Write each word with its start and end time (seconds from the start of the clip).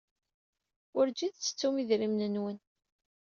Werjin 0.93 1.31
tettettum 1.31 1.75
idrimen-nwen. 1.81 2.57